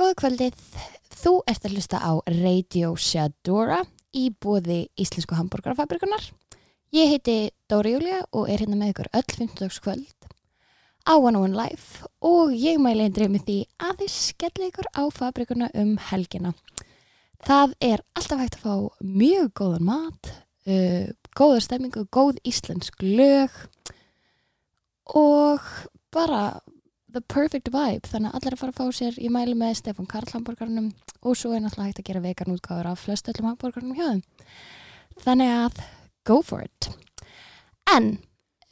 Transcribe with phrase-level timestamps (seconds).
[0.00, 0.60] Góða kvöldið,
[1.12, 3.82] þú ert að hlusta á Radio Shadora
[4.16, 6.22] í bóði Íslensku Hamburgerfabrikunar.
[6.96, 7.34] Ég heiti
[7.68, 9.68] Dóri Júlia og er hérna með ykkur öll 15.
[9.84, 10.24] kvöld
[11.04, 13.58] á One One Life og ég mæli eindrið með því
[13.90, 16.54] að þið skelli ykkur á fabrikuna um helgina.
[17.44, 23.52] Það er alltaf hægt að fá mjög góðan mat, uh, góða stemmingu, góð íslensk lög
[25.12, 25.60] og
[26.08, 26.62] bara
[27.12, 28.08] the perfect vibe.
[28.08, 30.90] Þannig að allir að fara að fá sér í mæli með Stefán Karl hambúrgarnum
[31.20, 34.24] og svo er náttúrulega hægt að gera vegan útgáður af flest öllum hambúrgarnum hjá þeim.
[35.24, 35.80] Þannig að
[36.28, 36.90] go for it.
[37.90, 38.12] En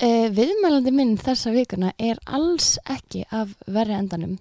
[0.02, 4.36] uh, viðmælandi minn þessa vikuna er alls ekki af verri endanum.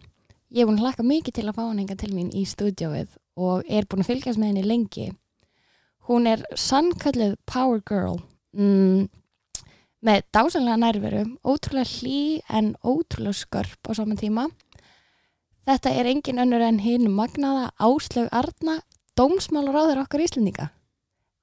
[0.53, 3.17] Ég er búin að hlaka mikið til að fá hann enga til mín í stúdjóið
[3.37, 5.07] og er búin að fylgjast með henni lengi.
[6.07, 8.21] Hún er sannkallið power girl.
[8.55, 9.09] Mm,
[10.07, 14.47] með dásanlega nærveru, ótrúlega hlý en ótrúlega skörp á saman tíma.
[15.67, 18.77] Þetta er engin önnur en hinn magnaða Áslaug Arna,
[19.19, 20.69] dómsmálar á þeirra okkar íslendinga.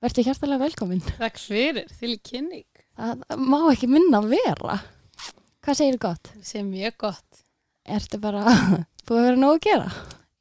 [0.05, 1.05] Verður hjartalega velkomin.
[1.19, 2.65] Takk fyrir, í kynning.
[2.97, 4.79] Það má ekki minna að vera.
[5.65, 6.33] Hvað segir þú gott?
[6.33, 7.45] Það sé mjög gott.
[7.85, 8.45] Ertu bara
[9.09, 9.93] búið að vera nógu að gera?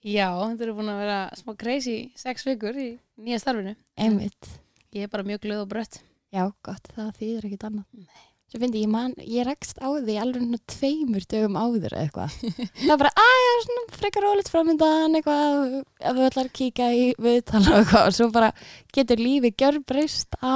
[0.04, 2.90] Já, þetta eru búin að vera smá crazy sex vikur í
[3.20, 3.76] nýja starfinu.
[4.00, 4.52] Einmitt.
[4.96, 6.00] Ég er bara mjög glöð og brött.
[6.34, 7.90] Já, gott, það þýðir ekkit annað.
[7.94, 8.30] Nei.
[8.50, 12.36] Svo finnst ég, man, ég rekst á því alveg svona tveimur dögum áður eitthvað.
[12.84, 16.56] það er bara, að ég er svona frekar ólít framöndan eitthvað, ef þú ætlar að
[16.60, 18.52] kíka í viðtala og eitthvað og svo bara
[18.94, 20.54] getur lífi gjörbreyst á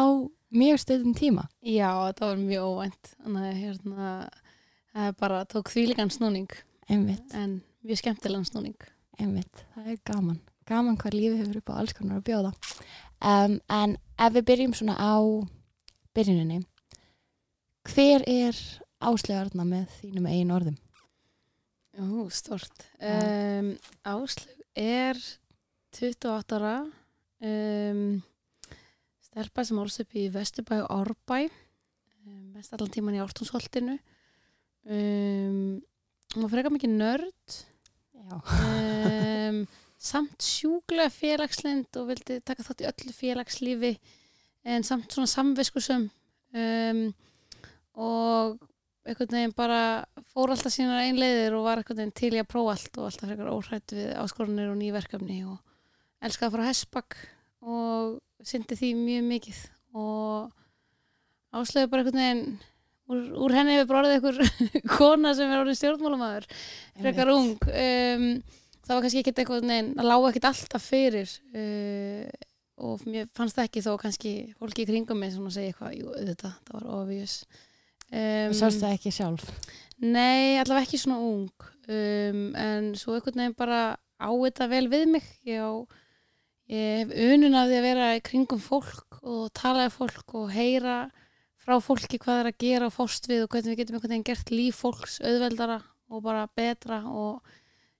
[0.54, 1.48] mjög stöðum tíma.
[1.66, 3.12] Já, þetta var mjög óvænt.
[3.24, 4.14] Þannig að hérna,
[4.94, 6.58] það bara tók þvíligan snúning.
[6.88, 7.34] Einmitt.
[7.34, 8.90] En mjög skemmtilegan snúning.
[9.18, 10.42] Einmitt, það er gaman.
[10.70, 12.58] Gaman hvað lífi hefur upp á alls konar að bjóða.
[13.26, 15.18] Um, en ef við byrjum svona á
[16.18, 16.64] byrjuninni.
[17.88, 18.58] Hver er
[18.98, 20.78] áslegarna með þínum eigin orðum?
[21.98, 23.72] Ú, stort um,
[24.06, 25.18] Áslug er
[25.98, 26.74] 28 ára
[27.42, 28.20] um,
[29.26, 33.98] stelpa sem orðs upp í Vesturbæ og Árbæ um, mest allan tíman í Ártúnsholtinu.
[34.88, 37.58] Var frekar mikið nörd.
[39.98, 43.94] Samt sjúglega félagslind og vildi taka þátt í öllu félagslífi
[44.68, 46.10] en samt svona samviskusum
[46.58, 47.04] um,
[47.98, 48.58] og
[49.08, 49.82] einhvern veginn bara
[50.34, 53.32] fór alltaf sínar einleiðir og var einhvern veginn til í að prófa allt og alltaf
[53.32, 55.58] frekar óhrætt við áskorunir og nýverkefni og
[56.28, 57.20] elskaði að fara að hessbakk
[57.68, 59.62] og syndi því mjög mikið.
[59.98, 60.52] Og
[61.58, 62.44] áslögu bara einhvern veginn
[63.08, 64.42] úr, úr henni hefur bróðið einhver
[64.98, 66.50] kona sem er orðin stjórnmálumæður
[67.00, 67.56] frekar ung.
[67.72, 68.28] Um,
[68.84, 72.28] það var kannski ekkert eitthvað neinn, það lág ekkert alltaf fyrir uh,
[72.78, 75.96] og mér fannst það ekki þó kannski fólki í kringum mig sem að segja eitthvað,
[75.98, 77.38] jú, þetta, það var obvious.
[78.08, 79.48] Um, Sást það ekki sjálf?
[80.04, 81.70] Nei, allavega ekki svona ung.
[81.88, 85.28] Um, en svo einhvern veginn bara á þetta vel við mig.
[85.48, 85.74] Ég, á,
[86.72, 90.54] ég hef unun af því að vera í kringum fólk og tala af fólk og
[90.54, 91.08] heyra
[91.68, 94.28] frá fólki hvað er að gera og fórst við og hvernig við getum einhvern veginn
[94.30, 97.42] gert líf fólks auðveldara og bara betra og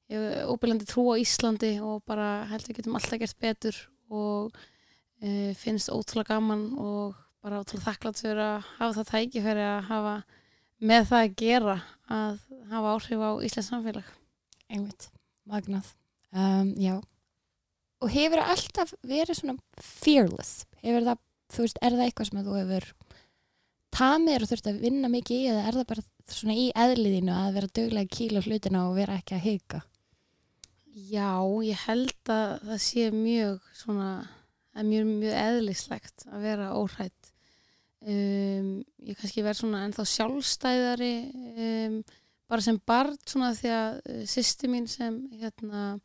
[0.08, 3.80] ég hef óbyrjandi trú á Íslandi og bara held við getum alltaf gert betur
[4.14, 4.56] og
[5.22, 10.16] e, finnst ótrúlega gaman og bara ótrúlega þakklátt fyrir að hafa það tækifæri að hafa
[10.78, 11.78] með það að gera
[12.14, 12.42] að
[12.72, 14.16] hafa áhrif á Íslands samfélag
[14.68, 15.08] Einmitt,
[15.48, 15.94] magnað
[16.36, 16.98] um, Já
[17.98, 20.68] Og hefur það alltaf verið svona fearless?
[20.84, 21.22] Hefur það,
[21.56, 22.90] þú veist, er það eitthvað sem þú hefur
[23.98, 26.06] tamir og þurft að vinna mikið í eða er það bara
[26.38, 29.82] svona í eðliðinu að vera döglega kíla hlutina og vera ekki að heika?
[30.98, 34.12] Já, ég held að það sé mjög svona,
[34.82, 37.30] mjög, mjög eðlislegt að vera óhrætt.
[38.08, 38.72] Um,
[39.06, 41.12] ég kannski verð svona ennþá sjálfstæðari
[41.66, 41.98] um,
[42.50, 45.98] bara sem barn svona því að uh, sýsti mín sem hérna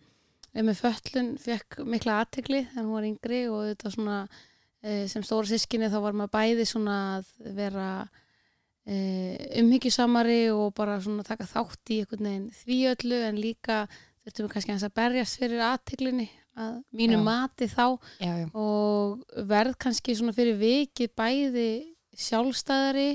[0.53, 5.49] með föllun fekk mikla aðtegli þegar hún var yngri og þetta svona uh, sem stóra
[5.49, 7.31] sískinni þá var maður bæði svona að
[7.61, 13.85] vera uh, umhyggjusamari og bara svona taka þátt í einhvern veginn því öllu en líka
[14.23, 16.29] þurftum við kannski að berjast fyrir aðteglinni
[16.63, 17.25] að mínu Já.
[17.25, 17.85] mati þá
[18.21, 18.47] Já, já.
[18.53, 21.69] og verð kannski svona fyrir vikið bæði
[22.13, 23.11] sjálfstæðari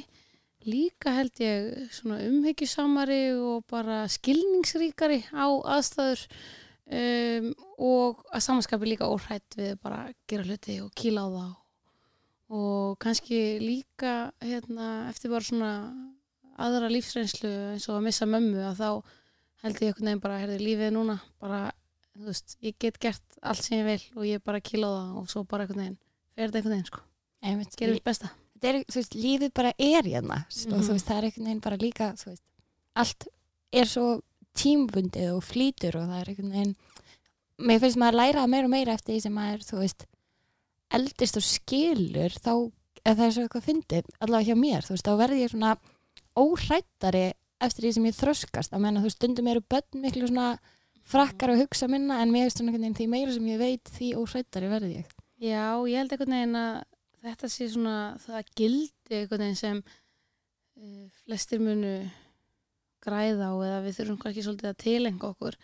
[0.67, 9.07] líka held ég svona umhyggjusamari og bara skilningsríkari á aðstæður um, og að samanskapi líka
[9.07, 11.55] óhrætt við bara gera hluti og kýla á það
[12.57, 15.71] og kannski líka hérna, eftir bara svona
[16.57, 18.89] aðra lífsreynslu eins og að missa mömmu að þá
[19.63, 21.61] held ég einhvern veginn bara, herði, lífið núna bara,
[22.17, 25.15] þú veist, ég get gert allt sem ég vil og ég bara kýla á það
[25.21, 25.97] og svo bara einhvern veginn,
[26.35, 27.03] fer þetta einhvern veginn, sko
[27.47, 28.29] Einmitt, gerum við besta
[28.63, 30.87] er, veist, lífið bara er hérna og Mhm.
[30.93, 32.43] veist, það er einhvern veginn bara líka veist,
[32.95, 33.27] allt
[33.73, 34.21] er svo
[34.57, 36.75] tímbundið og flýtur og það er einhvern veginn
[37.59, 40.05] mér finnst maður að læra meira og meira eftir því sem maður, þú veist
[40.97, 42.51] eldist og skilur þá,
[43.05, 45.77] eða það er svo eitthvað fyndið allavega hjá mér, þú veist, þá verði ég svona
[46.37, 47.25] óhrættari
[47.63, 50.57] eftir því sem ég þroskast, að menna þú stundum eru börn miklu svona
[51.07, 53.91] frakkar að hugsa minna en mér finnst svona einhvern veginn því meira sem ég veit
[53.95, 55.17] því óhrættari verði ég.
[55.37, 56.77] Já, ég held einhvern veginn að
[57.23, 61.97] þetta sé svona það gildi einhvern veginn sem uh, flestir munu
[63.03, 65.57] græða á eða við þurfum kannski svolítið að tilenga okkur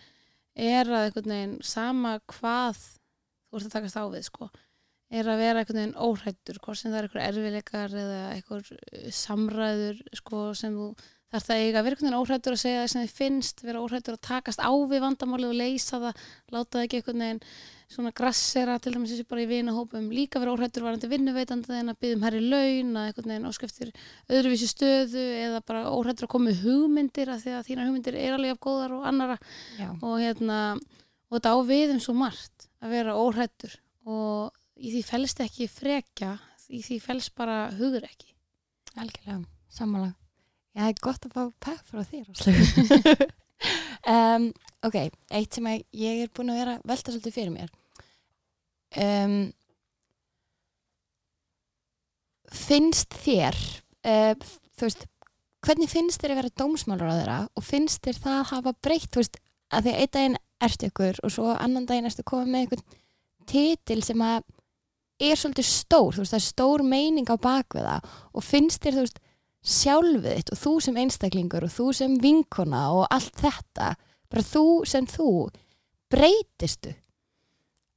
[0.54, 4.50] er að einhvern veginn sama hvað þú ert að takast á við sko
[5.14, 9.10] er að vera einhvern veginn óhrættur hvort sem það er einhver erfileikar eða einhver uh,
[9.14, 10.90] samræður sko sem þú
[11.34, 14.26] þarf það eiga að veginn óhrættur að segja það sem þið finnst, vera óhrættur að
[14.28, 17.42] takast á við vandamáli og leysa það láta það ekki einhvern veginn
[17.94, 22.00] svona grassera til dæmis þessi bara í vinahópum líka vera óhrættur varandi vinnuveitandi en að
[22.06, 23.92] byggðum herri laun að einhvern veginn óskeftir
[24.30, 28.56] öðruvísi stöðu eða bara óhrættur að koma hugmyndir af því að þínar hugmyndir er alveg
[28.56, 29.38] af góðar og annara
[29.78, 33.78] Já, og hérna og þetta á við um svo margt að vera óhrættur
[34.10, 36.34] og í því felst ekki frekja
[36.74, 38.34] í því felst bara hugur ekki.
[38.98, 39.42] Algjörlega,
[39.74, 40.14] sammála
[40.74, 43.28] Já, það er gott að fá pepp frá þér
[44.14, 44.48] um,
[44.84, 44.98] Ok,
[45.32, 47.70] eitt sem að ég er búin að vera að velta svolítið fyrir mér.
[49.00, 49.38] Um,
[52.54, 53.56] Finnst þér
[54.06, 54.34] uh,
[54.78, 55.06] þú veist
[55.64, 59.22] hvernig finnst þér að vera dómsmálur á þeirra og finnst þér það hafa breytt þú
[59.22, 59.40] veist,
[59.74, 63.00] að því að einn daginn ertu ykkur og svo annan daginn ertu komið með einhvern
[63.50, 64.44] titil sem að
[65.24, 67.96] er svolítið stór, þú veist, það er stór meining á bakviða
[68.34, 69.22] og finnst þér, þú veist
[69.64, 73.94] sjálfið þitt og þú sem einstaklingur og þú sem vinkona og allt þetta
[74.32, 75.30] bara þú sem þú
[76.12, 76.94] breytistu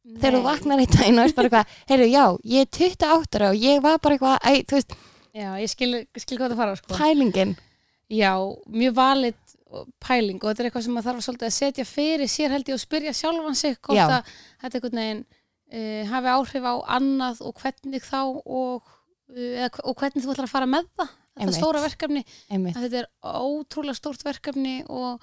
[0.06, 2.24] þegar þú vaknar eitt daginn og er bara eitthvað heyrðu, já,
[2.54, 4.96] ég er 28 ára og ég var bara eitthvað, æ, þú veist,
[5.36, 6.96] Já, ég skil, skil hvað það fara sko.
[6.96, 7.50] Pælingin.
[8.08, 8.30] Já,
[8.72, 9.34] mjög valið
[10.00, 12.76] pæling og þetta er eitthvað sem maður þarf svolítið að setja fyrir sér held ég
[12.78, 14.06] og spyrja sjálfan sig hvort Já.
[14.06, 14.30] að
[14.62, 18.92] þetta einhvern veginn uh, hafi áhrif á annað og hvernig þá og,
[19.34, 21.58] uh, og hvernig þú ætlar að fara með það þetta Einmitt.
[21.60, 23.08] stóra verkefni, einmitt, að þetta er
[23.46, 25.22] ótrúlega stórt verkefni og,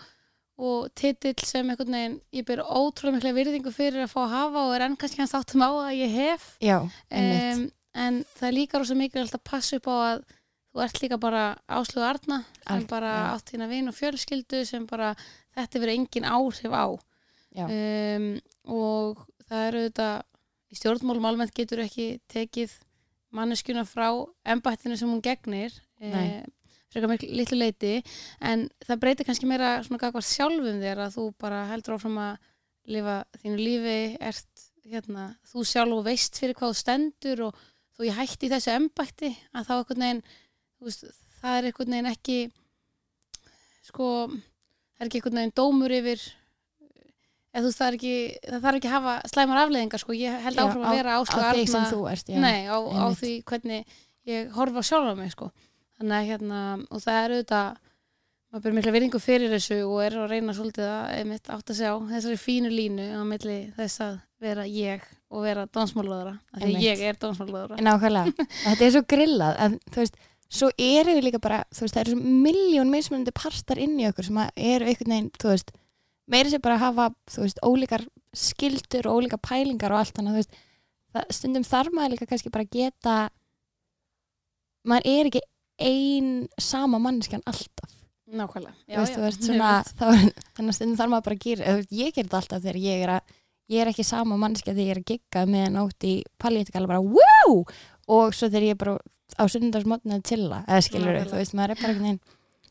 [0.61, 4.65] og titill sem einhvern veginn ég ber ótrúlega mikla virðingu fyrir að fá að hafa
[4.67, 6.45] og er enn kannski hans áttum á að ég hef.
[6.61, 10.23] Já, um, en það er líka rosa mikilvægt að passa upp á að
[10.73, 13.25] þú ert líka bara áslögu Arna sem Al- bara já.
[13.35, 15.11] átt þína vin og fjölskyldu sem bara
[15.57, 16.85] þetta verið engin áhrif á.
[17.53, 19.19] Um, og
[19.49, 20.07] það eru þetta
[20.73, 22.73] í stjórnmálum almennt getur ekki tekið
[23.33, 24.07] manneskjuna frá
[24.49, 25.73] embættinu sem hún gegnir
[26.03, 26.43] Eh,
[26.93, 27.93] frekar miklu litlu leiti
[28.41, 32.49] en það breytir kannski meira svona gagvart sjálfum þér að þú bara heldur áfram að
[32.93, 37.63] lifa þínu lífi ert hérna, þú sjálf og veist fyrir hvað þú stendur og
[37.95, 40.23] þú ég hætti í þessu embætti að þá einhvern veginn
[40.83, 41.05] veist,
[41.39, 42.37] það er einhvern veginn ekki
[43.87, 46.23] sko það er ekki einhvern veginn dómur yfir
[47.53, 48.15] eða þú veist það er ekki
[48.49, 51.21] það þarf ekki að hafa slæmar afleðingar sko ég held Já, áfram að vera á
[52.27, 53.99] já, nei, á, á því hvernig
[54.29, 55.49] ég horfa sjálf á mig sko
[55.99, 56.59] þannig að hérna,
[56.89, 57.81] og það er auðvitað
[58.53, 61.79] maður byrja mikla virðingu fyrir þessu og er að reyna svolítið að einmitt átt að
[61.79, 67.01] sjá þessari fínu línu á milli þess að vera ég og vera dónsmálaðara því ég
[67.07, 70.19] er dónsmálaðara Nákvæmlega, þetta er svo grillað en þú veist,
[70.53, 74.05] svo eru við líka bara þú veist, það eru svo miljón mismunandi partar inn í
[74.11, 75.73] okkur sem eru einhvern veginn þú veist,
[76.29, 78.05] meiri sem bara að hafa þú veist, ólíkar
[78.37, 80.61] skildur og ólíkar pælingar og allt þannig að þú veist
[81.13, 83.17] það, stundum þarf maður líka kannski bara geta
[84.85, 85.43] maður er ekki
[85.79, 87.93] ein sama manneskjan alltaf.
[88.33, 88.73] Nákvæmlega.
[88.89, 91.75] Þú veist, þú veist svona þá, er- þannig að stundum þarf maður bara að gera
[91.77, 93.33] veist, ég ger þetta alltaf þegar ég er að
[93.73, 97.01] ég er ekki sama mannskja þegar ég er að gigga með nótt í pallétikala bara
[97.01, 97.63] wow!
[98.07, 98.97] Og svo þegar ég er bara
[99.39, 102.19] á sunnudagsmotni að chilla, eða skilur þú veist, maður er bara veginn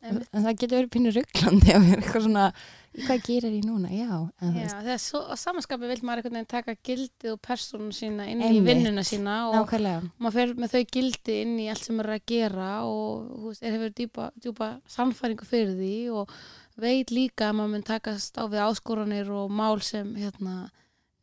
[0.02, 0.28] Einmitt.
[0.34, 2.46] en það getur verið pínu rugglandi að vera eitthvað svona
[2.92, 6.74] hvað gerir ég núna, já Já, veist, svo, á samanskapi vil maður einhvern veginn taka
[6.84, 10.10] gildið og persónu sína inn í vinnuna sína og nákvæmlega.
[10.18, 13.46] maður fer með þau gildi inn í allt sem maður er að gera og þú
[13.48, 16.36] veist, er hefur djúpa, djúpa sannfæringu fyrir því og
[16.82, 20.70] veit líka að maður mun takast á við áskoranir og mál sem hérna,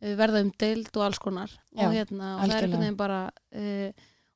[0.01, 1.53] eh, verða um deild og alls konar.
[1.73, 3.89] Já, og, hérna, og það er einhvern veginn bara uh,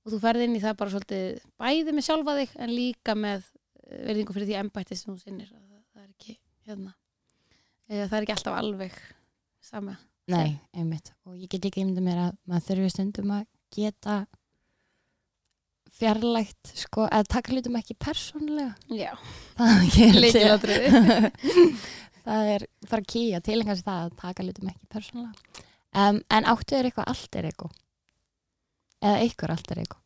[0.03, 3.45] og þú ferð inn í það bara svolítið bæði með sjálfa þig en líka með
[3.45, 5.53] uh, verðingu fyrir því embætti sem þú sinnir.
[5.93, 6.37] Það er ekki
[6.67, 6.93] hérna,
[7.89, 8.95] uh, það er ekki alltaf alveg
[9.63, 9.97] sama.
[10.31, 11.11] Nei, einmitt.
[11.27, 14.21] Og ég get ekki ímynda mér að maður þurfi stundum að geta
[15.93, 18.73] fjarlægt sko, að taka hlutum ekki persónulega.
[18.89, 19.11] Já,
[19.59, 21.33] það er Lykilatriði.
[22.27, 25.61] það er bara kýja til einhvers það að taka hlutum ekki persónulega.
[25.93, 27.75] Um, en áttu þér eitthvað allt er eitthvað
[29.03, 30.01] eða ykkur allt er eitthvað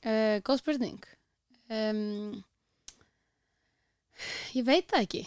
[0.00, 1.02] Uh, góð spurning.
[1.68, 2.40] Um,
[4.56, 5.22] Ég veit það ekki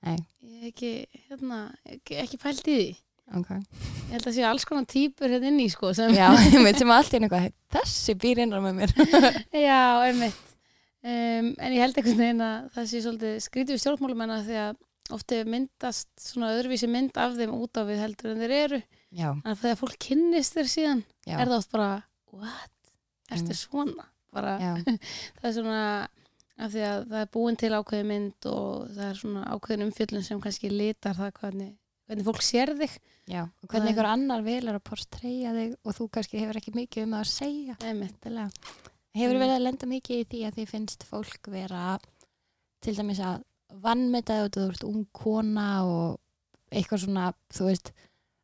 [0.00, 0.90] Nei, ég hef ekki,
[1.28, 2.90] hérna, ekki, ekki pælt í því
[3.40, 3.50] ok.
[3.56, 6.78] ég held að sé alls konar típur hérna inn í sko sem Já, ég veit
[6.80, 8.94] sem allt í einu eitthvað, þessi býr innra með mér.
[9.68, 10.46] Já, einmitt.
[11.00, 14.80] Um, en ég held einhvern veginn að það sé svolítið skrítið við stjórnmálumenna því að
[15.16, 18.80] ofti myndast svona öðruvísi mynd af þeim út á við heldur en þeir eru.
[19.16, 21.88] Já, En þegar fólk kynnist þeir síðan já, er það oft bara,
[22.36, 22.74] what?
[23.30, 23.58] Einmitt.
[23.58, 24.06] svona?
[24.34, 24.56] Bara,
[25.40, 25.80] það er svona
[26.60, 30.26] af því að það er búin til ákveði mynd og það er svona ákveðin umfjöllun
[30.26, 31.70] sem kannski litar það hvernig,
[32.10, 32.96] hvernig fólk sér þig.
[33.30, 33.42] já.
[33.62, 37.06] Og hvernig er- einhver annar velur að portreya þig og þú kannski hefur ekki mikið
[37.06, 37.76] um að segja.
[37.80, 38.50] Endilega.
[39.16, 41.98] Hefur verið að lenda mikið í því að því finnst fólk vera
[42.80, 43.42] til dæmis að
[43.82, 46.18] vannmetaði og þú ert ung kona og
[46.70, 47.90] eitthvað svona, þú veist,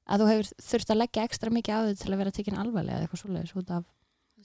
[0.07, 2.99] að þú hefur þurft að leggja ekstra mikið á þig til að vera tekin alvarlega
[2.99, 3.85] eða eitthvað svoleiðis út af,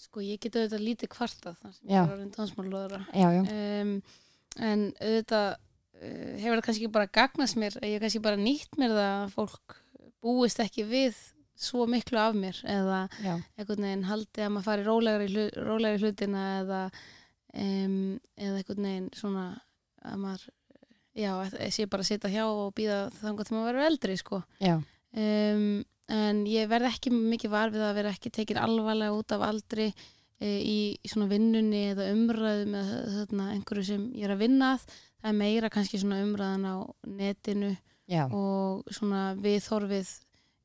[0.02, 1.94] Sko, ég get auðvitað lítið kvartað þar sem Já.
[1.94, 3.02] ég var orðin dansmálóðara.
[3.14, 3.42] já, já,
[3.82, 3.92] um,
[4.72, 8.96] en auðvitað uh, hefur það kannski bara gagnast mér ég hef kannski bara nýtt mér
[8.98, 9.78] það að fólk
[10.22, 11.20] búist ekki við
[11.62, 16.02] svo miklu af mér eða já, einhvern veginn haldi að maður fari rólegri, hlu, rólegri
[16.08, 16.80] hlutina eða
[17.54, 18.00] um,
[18.38, 19.46] eða einhvern veginn svona
[20.02, 20.48] að maður
[21.22, 21.32] já,
[21.70, 24.76] sé bara að sitja hjá og býða þannig að maður verður eldri sko já,
[25.14, 25.66] um,
[26.12, 29.88] en ég verð ekki mikið var við að vera ekki tekin alvarlega út af aldri
[29.92, 34.74] e, í, í svona vinnunni eða umræðum eða þarna, einhverju sem ég er að vinna
[34.76, 36.76] að það er meira kannski svona umræðan á
[37.08, 37.72] netinu
[38.10, 40.12] já, og svona viðhorfið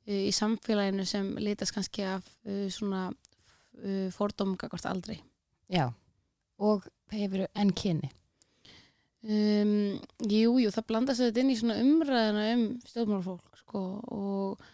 [0.06, 5.20] e, í samfélaginu sem litast kannski af e, svona e, fordómum gagvart aldrei
[5.72, 5.90] já.
[6.56, 8.08] Og hefur enn kyni.
[9.26, 13.80] Um, jú, jú, það blandast þetta inn í svona umræðina um stjórnmálafólk sko,
[14.14, 14.66] og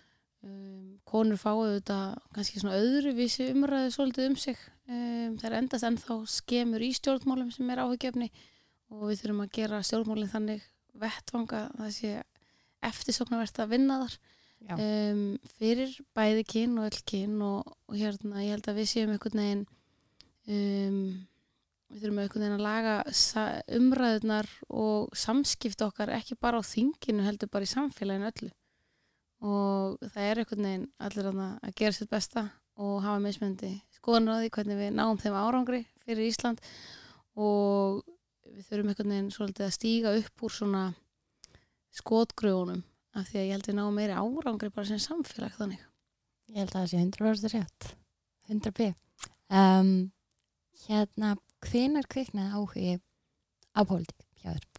[0.46, 1.98] um, konur fáu þetta
[2.34, 4.60] kannski svona öðruvísi umræðu svolítið um sig.
[4.88, 8.28] Um, það er endast ennþá skemur í stjórnmálum sem er áhugjefni
[8.92, 10.68] og við þurfum að gera stjórnmálinn þannig
[11.02, 12.14] vettvanga að það sé
[12.92, 14.16] eftirsóknarvert að vinna þar.
[14.78, 15.22] Um,
[15.58, 19.40] fyrir bæði kyn og öll kyn og, og hérna ég held að við séum einhvern
[19.42, 19.64] veginn
[21.92, 22.94] við þurfum einhvern veginn að laga
[23.78, 28.50] umræðunar og samskipt okkar ekki bara á þinginu heldur bara í samfélaginu öllu
[29.42, 32.46] og það er einhvern veginn allir að gera sitt besta
[32.80, 36.62] og hafa mismöndi skoðan á því hvernig við náum þeim árangri fyrir Ísland
[37.38, 38.02] og
[38.46, 40.84] við þurfum einhvern veginn svolítið að stíga upp úr svona
[41.92, 42.82] skotgröfunum
[43.18, 45.82] af því að ég held við náum meiri árangri bara sem samfélag þannig.
[46.52, 47.88] ég held að það sé 100% rétt.
[48.48, 48.90] 100 p.
[49.52, 50.12] Um,
[50.86, 52.98] hérna, hvenar kviknaði áhugi
[53.76, 54.28] á pólitík?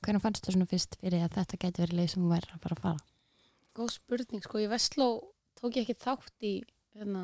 [0.04, 2.64] Hvernig fannst það svona fyrst fyrir að þetta geti verið leið sem þú væri að
[2.66, 3.13] fara að fara?
[3.74, 5.08] Góð spurning, sko, í Vestló
[5.58, 6.60] tók ég ekki þátt í
[6.94, 7.24] hérna,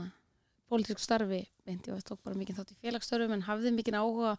[0.70, 1.86] pólitísku starfi, beint.
[1.86, 4.32] Ég tók bara mikið þátt í félagsstörfum en hafði mikið áhuga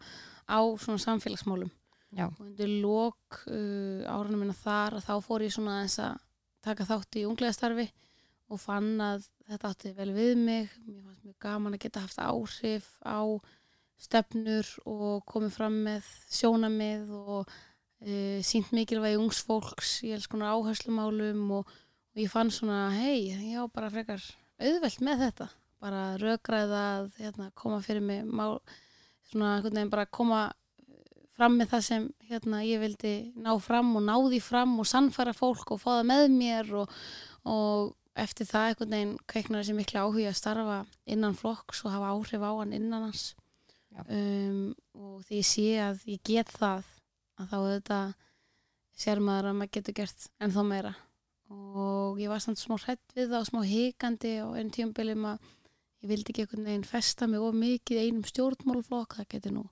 [0.51, 1.71] á svona samfélagsmálum.
[2.11, 6.17] Já, og undir lok uh, árunum minna þar að þá fór ég svona aðeins að
[6.67, 7.85] taka þátt í unglega starfi
[8.51, 10.73] og fann að þetta átti vel við mig.
[10.83, 13.23] Mér fannst mjög gaman að geta haft áhrif á
[14.01, 20.57] stefnur og komið fram með sjónamið og uh, sínt mikilvægi ungs fólks í alls konar
[20.57, 21.71] áherslumálum og,
[22.11, 24.23] og ég fann svona, hei, ég á bara frekar
[24.61, 25.47] auðvelt með þetta.
[25.81, 28.59] Bara rökræða að hérna, koma fyrir mig mál,
[29.31, 30.41] svona einhvern veginn bara koma
[31.31, 35.33] fram með það sem hérna, ég vildi ná fram og ná því fram og sannfæra
[35.33, 36.97] fólk og fá það með mér og,
[37.49, 40.79] og eftir það einhvern veginn kveiknar þessi miklu áhuga að starfa
[41.15, 43.31] innan flokks og hafa áhrif á hann innan hans.
[44.07, 46.85] Um, og því ég sé að ég get það
[47.39, 48.01] að þá þetta
[49.01, 50.93] sér maður að maður getur gert ennþá meira
[51.51, 55.51] og ég var samt smá hrætt við það og smá hikandi og einn tíumbilum að
[56.01, 59.65] ég vildi ekki einhvern veginn festa mig of mikið einum stjórnmálflokk það getur nú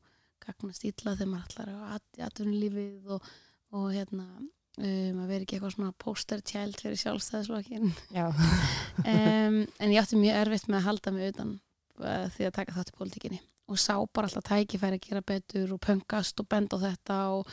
[0.46, 3.30] gagnast illa þegar maður ætlar að at- atvinnulífið og,
[3.76, 8.28] og hérna um, að vera ekki eitthvað svona poster child fyrir sjálfstæðisflokkin já,
[9.14, 11.56] um, en ég átti mjög erfitt með að halda mig utan
[12.00, 13.42] uh, því að taka þátt í pólitíkinni.
[13.70, 17.52] Og sá bara alltaf tækifæri að gera betur og pöngast og benda á þetta og,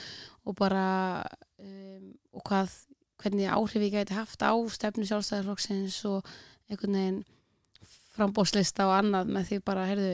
[0.49, 0.85] og bara
[1.61, 2.73] um, og hvað,
[3.23, 6.33] hvernig áhrif ég gæti haft á stefnu sjálfstæðisflokksins og
[6.71, 7.21] einhvern veginn
[8.17, 10.11] frambóðslista og annað með því bara, heyrðu,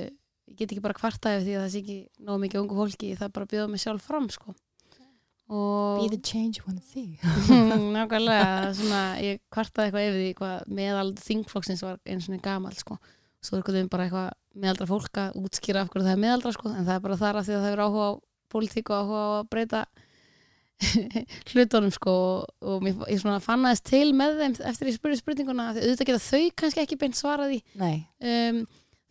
[0.50, 3.34] ég get ekki bara kvartaði því að það sé ekki nóg mikið ungu fólki það
[3.38, 4.54] bara bjóða mig sjálf fram sko
[5.52, 7.18] be the change you wanna see.
[7.96, 12.96] nákvæmlega, svona, ég kvartaði eitthvað yfir því hvað meðal þingflokksins var eins og gamal sko.
[13.42, 14.30] svo er eitthvað bara eitthvað
[14.62, 16.72] meðaldra fólk að útskýra af hverju það er meðaldra sko.
[16.72, 18.12] en það er bara þar að því að það er áhuga á
[18.52, 19.82] pólitík og áhuga á að breyta
[21.52, 25.84] hlutunum sko og mér, ég svona fannaðist til með þeim eftir ég spurði spurninguna því
[25.84, 28.62] auðvitað geta þau kannski ekki beint svarað í Nei, um,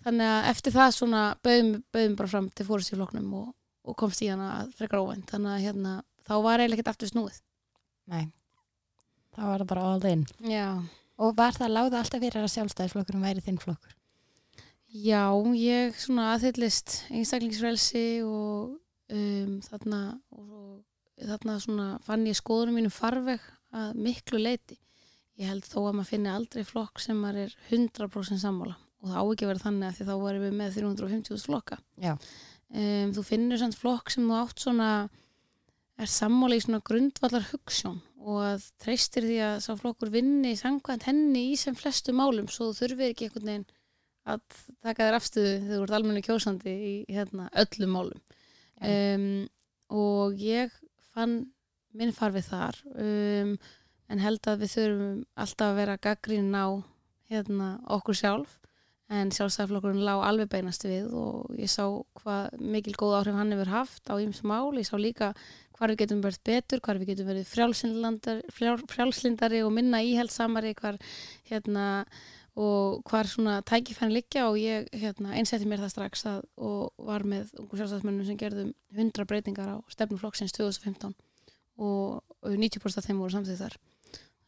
[0.06, 3.48] þannig að eftir það svona bauðum, bauðum bara fram til flokknum og,
[3.86, 5.30] og komst í hana að frekar óvænt.
[5.30, 5.96] Þannig að hérna,
[6.28, 7.40] þá var eiginlega ekkert aftur snúið.
[8.12, 8.26] Nei.
[9.36, 10.28] þá var það bara all in.
[10.50, 10.68] Já,
[11.22, 13.98] og var það láða alltaf fyrir að sjálfstæðisflokkurinn væri þinn flokkur?
[14.92, 15.24] Já,
[15.56, 18.74] ég svona aðhyllist einstaklingsfrelsi og
[19.14, 20.02] um, þarna,
[20.36, 20.82] og
[21.30, 23.44] þarna svona fann ég skoðunum mínu farveg
[23.76, 24.78] að miklu leiti.
[25.40, 29.18] Ég held þó að maður finni aldrei flokk sem maður er 100% sammála og það
[29.18, 31.78] á ekki að vera þannig að því þá varum við með 350.000 flokka.
[32.72, 34.90] Um, þú finnur samt flokk sem þú átt svona
[36.02, 41.08] er sammála í svona grundvallar hugssjón og að treystir því að sá flokkur vinni sangkvæmt
[41.10, 43.68] henni í sem flestu málum svo þú þurfir ekki einhvern veginn
[44.30, 44.42] að
[44.86, 48.22] taka þér afstöðu þegar þú ert almenni kjósandi í hérna, öllum málum
[48.86, 49.26] um,
[49.98, 50.76] og ég
[51.16, 51.36] fann
[51.98, 53.54] minn farfið þar um,
[54.12, 56.68] en held að við þurfum alltaf að vera gaggrín á
[57.32, 58.58] hérna, okkur sjálf.
[59.12, 61.84] En sjálfstæðarflokkurinn lág alveg beinast við og ég sá
[62.22, 65.34] hvað mikil góð áhrif hann hefur haft á íms mál, ég sá líka
[65.76, 67.50] hvar við getum verið betur, hvar við getum verið
[68.94, 71.00] frjálslindari og minna íhaldsamari, hvar
[71.50, 71.88] hérna
[72.60, 77.24] og hvar svona tækifærin liggja og ég hérna, einsetti mér það strax að, og var
[77.24, 81.16] með ungu sjálfstæðismennum sem gerðum 100 breytingar á stefnuflokksins 2015
[81.82, 83.78] og 90% af þeim voru samþýð þar.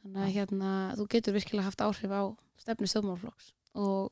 [0.03, 2.23] Þannig að hérna, þú getur virkilega haft áhrif á
[2.59, 4.11] stefnu stjórnmálflokks og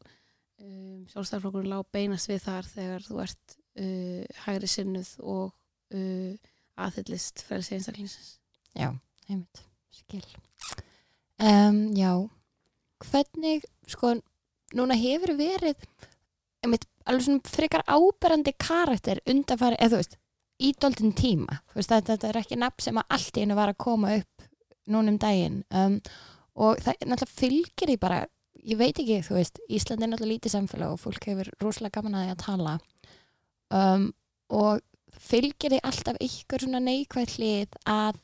[0.63, 5.48] um, sjálfstæðisflokkurinn lág beinast við þar þegar þú ert uh, hægri sinnuð og
[5.98, 8.38] uh, aðhyllist frelsi einstaklingsins.
[8.71, 8.93] Já,
[9.27, 10.24] einmitt, skil.
[11.41, 12.31] Um, Já
[13.08, 14.15] hvernig, sko,
[14.77, 15.79] núna hefur verið
[16.62, 20.20] einmitt, alveg svona frekar áberandi karakter undanfari, eða þú veist,
[20.62, 23.74] í doldin tíma, veist, þetta, þetta er ekki nafn sem að allt í hennu var
[23.74, 24.46] að koma upp
[24.91, 25.63] núna um daginn.
[25.74, 25.98] Um,
[26.62, 28.22] og það náttúrulega fylgir því bara
[28.67, 32.17] ég veit ekki, þú veist, Ísland er náttúrulega lítið samfélag og fólk hefur rosalega gaman
[32.20, 32.74] að því að tala.
[33.72, 34.10] Um,
[34.51, 34.81] og
[35.22, 38.20] fylgir því alltaf ykkur svona neikvæð hlið að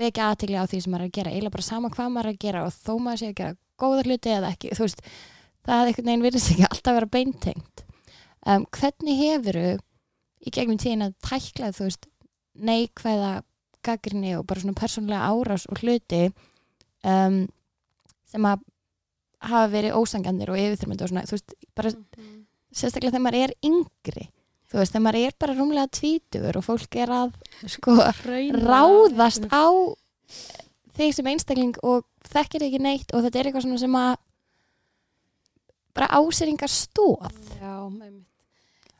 [0.00, 1.32] vekja aðtegli á því sem maður er að gera.
[1.34, 4.06] Eiginlega bara sama hvað maður er að gera og þó maður sé að gera góða
[4.06, 5.04] hluti eða ekki þú veist,
[5.66, 7.84] það er einhvern veginn virðist ekki alltaf vera beintengt
[8.46, 9.68] um, hvernig hefuru
[10.40, 12.10] í gegnum tíðin að tækla þú veist
[12.60, 13.32] neikvæða
[13.86, 16.26] gaggrinni og bara svona persónlega árás og hluti
[17.06, 17.46] um,
[18.28, 18.66] sem að
[19.40, 22.44] hafa verið ósangandir og yfirþyrmyndu og svona, þú veist, bara mm -hmm.
[22.72, 24.26] sérstaklega þegar maður er yngri
[24.70, 27.30] þú veist, þegar maður er bara rúmlega tvítur og fólk er að
[27.74, 29.66] sko ráðast á
[31.00, 34.10] þig sem einstakling og þekkir ekki neitt og þetta er eitthvað svona sem að
[35.96, 38.20] bara áseringar stóð Já, með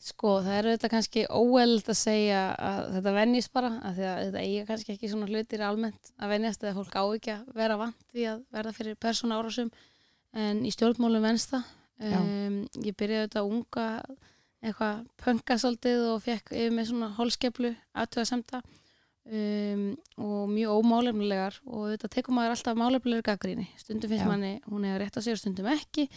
[0.00, 4.62] Sko, það eru þetta kannski óeld að segja að þetta vennist bara að þetta eiga
[4.70, 8.24] kannski ekki svona hlutir almennt að vennjast eða fólk á ekki að vera vant því
[8.30, 9.68] að verða fyrir persóna árásum.
[10.32, 11.68] En í stjórnmálum venst það.
[12.00, 13.86] Um, ég byrjaði þetta unga
[14.64, 18.62] eitthvað pönga svolítið og fekk yfir með svona holskeplu aðtöða semta
[19.28, 19.84] um,
[20.20, 24.30] og mjög ómálefnilegar og þetta tekur maður alltaf málefnilegur gaggríni stundum finnst Já.
[24.30, 26.08] manni, hún er rétt á sig og stundum ekki.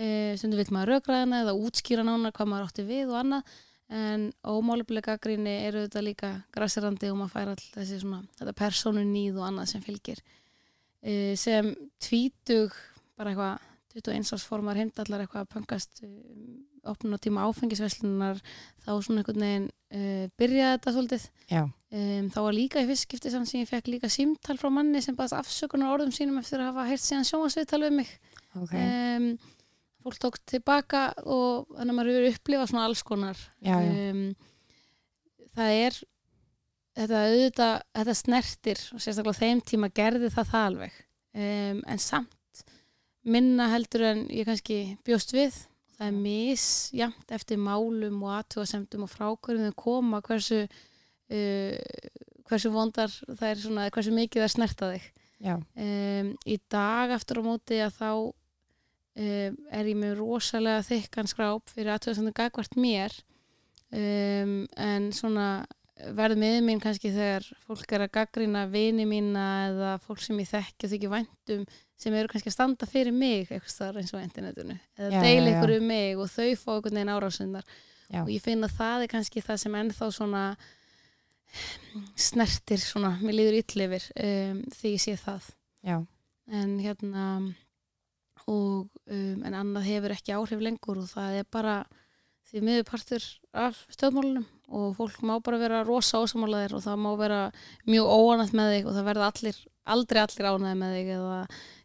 [0.00, 3.56] Uh, stundum vil maður raugraðina eða útskýra nána hvað maður átti við og annað.
[3.90, 9.02] En ómálefnilega gaggríni eru þetta líka græsirandi og maður fær all þessi svona þetta persónu
[9.02, 10.22] nýð og annað sem fylgir.
[11.00, 12.76] Uh, sem tvítug
[13.18, 13.66] bara eitthvað
[13.98, 18.38] 21 árs formar heimdallar eitthvað að pöngast um, opnun og tíma áfengisveslunar
[18.84, 21.28] þá svona einhvern veginn uh, byrjaði þetta svolítið
[21.94, 25.16] um, þá var líka í fyrstskipti saman sem ég fekk líka símtal frá manni sem
[25.18, 28.12] baðast afsökunar orðum sínum eftir að hafa heilt síðan sjónasviðtal við mig
[28.58, 28.86] okay.
[29.16, 29.28] um,
[30.04, 33.92] fólk tók tilbaka og þannig að maður eru upplifað svona alls konar já, já.
[34.10, 34.24] Um,
[35.56, 36.00] það er
[37.00, 41.00] þetta auðvitað, þetta snertir og sérstaklega þeim tíma gerði það það alveg
[41.30, 42.64] en samt
[43.30, 45.54] minna heldur en ég kannski bjóst við
[46.00, 50.64] það er misjamt eftir málum og aðtúasemdum og frákvörðum koma hversu
[51.30, 55.08] hversu vondar það er svona, hversu mikið það snerta þig.
[55.40, 61.72] Um, í dag aftur á móti að þá um, er ég með rosalega þykkan skráp
[61.72, 63.14] fyrir aðtúasemdum gagvart mér.
[63.90, 65.66] Um, en svona
[66.16, 70.48] verð með mín kannski þegar fólk er að gaggrina vini mína eða fólk sem ég
[70.48, 71.64] þekki og þykki væntum
[72.00, 74.78] sem eru kannski að standa fyrir mig eitthvað starf eins og internetinu.
[74.96, 77.74] Eða deila ykkur um mig og þau fá einhvern veginn árásundar
[78.22, 80.44] og ég finna að það er kannski það sem ennþá svona
[82.18, 85.50] snertir svona, mér líður yllifir um, því ég sé það.
[85.80, 85.96] Já.
[86.50, 87.24] en hérna
[88.50, 91.74] og um, en annað hefur ekki áhrif lengur og það er bara
[92.50, 97.40] því miðurpartur af stöðmálunum og fólk má bara vera rosa ósamálaðir og það má vera
[97.86, 99.60] mjög óanætt með þig og það verða allir,
[99.94, 101.38] aldrei allir ánæði með þig eða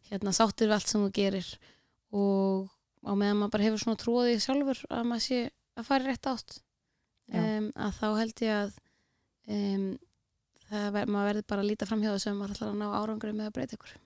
[0.10, 1.51] hérna, sáttir við allt sem þú gerir.
[2.15, 2.67] Og
[3.06, 5.41] á meðan maður bara hefur svona trúið í sjálfur að maður sé
[5.75, 6.58] að fara rétt átt
[7.34, 8.75] um, að þá held ég að
[9.51, 9.88] um,
[10.69, 13.36] það ver, verður bara að líta fram hjá þessu að maður ætlar að ná árangur
[13.36, 13.97] með að breyta ykkur.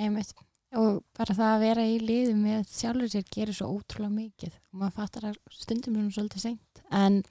[0.00, 0.34] Einmitt.
[0.78, 4.58] Og bara það að vera í liðu með sjálfur sér gerir svo ótrúlega mikið.
[4.70, 7.22] Og maður fattar að stundum svona svolítið seint en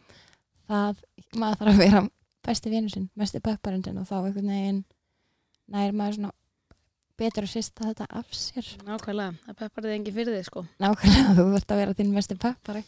[0.70, 1.04] það
[1.40, 2.04] maður þarf að vera
[2.46, 4.84] besti vinur sinn mesti pepparinn sinn og þá einhvern veginn
[5.70, 6.36] nær maður svona
[7.20, 8.70] betur að sýsta þetta af sér.
[8.88, 10.64] Nákvæmlega, það peppar þig engi fyrir þig sko.
[10.80, 12.86] nákvæmlega þú vart að vera þinn mesti peppari.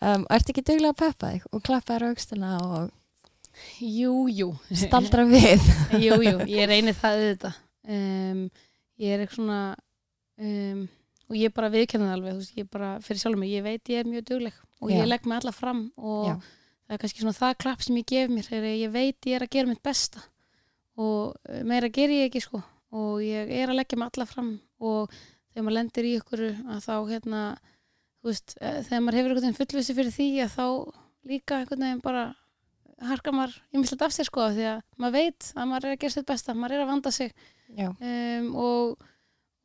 [0.00, 2.94] Um, ertu ekki duglega að peppa þig og klappa þér á aukstuna og
[3.80, 4.48] Jú, jú.
[4.76, 5.64] staldra við
[6.04, 7.60] jú, jú, ég reynir það auðvitað.
[7.90, 8.42] Um,
[9.00, 9.60] ég er eitthvað svona,
[10.40, 10.82] um,
[11.30, 13.92] og ég bara viðkenna það alveg, þú veist, ég bara fyrir sjálfum mig, ég veit
[13.92, 14.96] ég er mjög dugleg og Já.
[14.98, 16.34] ég legg mig alla fram og Já.
[16.86, 19.46] það er kannski svona það klapp sem ég gef mér, að ég veit ég er
[19.46, 20.22] að gera mitt besta
[21.00, 22.62] og eh, meira ger ég ekki sko
[22.96, 24.50] og ég er að leggja mig alla fram
[24.82, 25.12] og
[25.50, 27.42] þegar maður lendir í ykkur að þá hérna,
[28.20, 30.66] þú veist, eh, þegar maður hefur veginn fullvissi fyrir því að þá
[31.30, 32.24] líka einhvern veginn bara
[33.08, 36.16] harkar maður ýmislegt af sér sko því að maður veit að maður er að gera
[36.16, 37.32] sitt besta, maður er að vanda sig.
[37.78, 39.04] Um, og,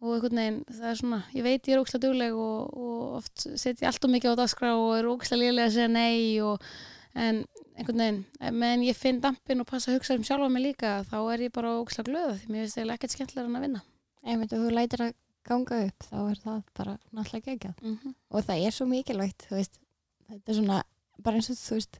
[0.03, 3.47] og einhvern veginn það er svona, ég veit ég er ókslega dugleg og, og oft
[3.47, 6.69] setja ég allt og mikið á dagskrá og er ókslega lélega að segja nei og,
[7.15, 7.43] en
[7.75, 11.17] einhvern veginn meðan ég finn dampin og passa að hugsa um sjálfa mig líka þá
[11.33, 13.83] er ég bara ókslega glöða því mér finnst eiginlega ekkert skemmtilega en að vinna.
[14.25, 17.75] Og þú lætir að ganga upp þá er það bara náttúrulega geggjað.
[17.81, 18.15] Mm -hmm.
[18.29, 21.99] og það er svo mikilvægt er bara eins og þú veist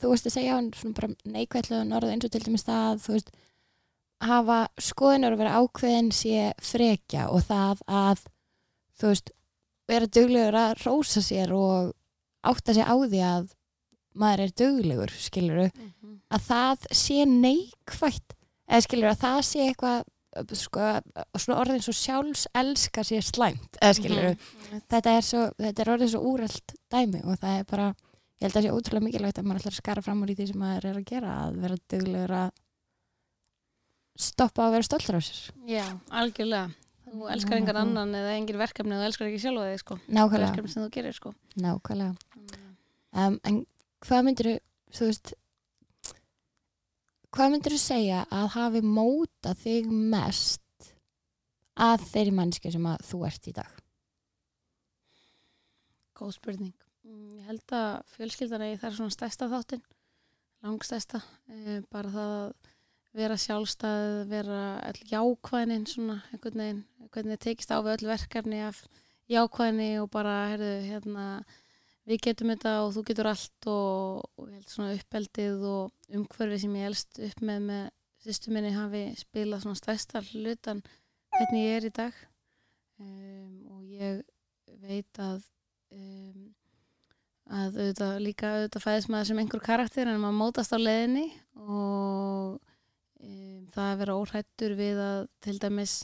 [0.00, 3.16] þú veist að segja hann svona bara neikvæðlega orð eins og til dæmis það þú
[3.16, 3.34] veist
[4.26, 8.24] hafa skoðunar og vera ákveðin sé frekja og það að
[8.96, 9.32] þú veist
[9.86, 11.92] vera duglegur að rósa sér og
[12.46, 13.52] átta sig á því að
[14.16, 15.68] maður er duglegur skiluru
[16.32, 20.04] að það sé neikvætt eða skilur að það sé eitthvað
[20.58, 20.88] sko,
[21.38, 24.26] svona orðin svo sjálfs elska sé slæmt eða skilur
[24.90, 27.88] þetta er, svo, þetta er orðið svo úrelt dæmi og það er bara
[28.36, 30.36] ég held að það sé ótrúlega mikilvægt að maður ætlar að skara fram úr í
[30.36, 32.50] því sem maður er að gera að vera duglegur að
[34.26, 35.40] stoppa að vera stoltur á sér.
[35.68, 36.68] Já, algjörlega.
[37.06, 39.96] Þú elskar engan annan eða engin verkefni þú elskar ekki sjálfa þig sko.
[40.10, 41.32] Nákvæmlega, verkefni sem þú gerir sko.
[41.62, 42.14] Nákvæmlega.
[43.16, 43.60] Um, en
[44.04, 44.48] hvað myndir
[44.92, 45.32] þú veist
[47.36, 50.90] hvað myndir þú segja að hafi mótað þig mest
[51.76, 53.80] að þeirri mannski sem að þú ert í dag?
[56.16, 56.74] Góð spurning.
[57.06, 59.82] Mm, Ég held að fjölskyldan eigi þar svona stærsta þáttin,
[60.66, 62.72] langstærsta, e, bara það að
[63.16, 66.82] vera sjálfstæð, vera all jákvæðnin svona einhvern veginn,
[67.14, 68.82] hvernig þið tekist á við öll verkefni af
[69.32, 71.28] jákvæðni og bara, herðu, hérna,
[72.06, 76.76] við getum þetta og þú getur allt og, og held svona uppeldið og umhverfi sem
[76.78, 77.86] ég elst upp með með
[78.26, 80.82] sýstu minni hafi spilað svona stærsta hlutan
[81.36, 82.20] hvernig ég er í dag.
[82.98, 84.22] Um, og ég
[84.82, 85.44] veit að
[85.92, 86.46] um,
[87.46, 91.26] að auðvitað líka auðvitað fæðist maður sem einhver karakter en maður mótast á leiðinni
[91.62, 92.56] og
[93.22, 95.96] um, það að vera óhrættur við að til dæmis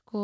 [0.00, 0.22] sko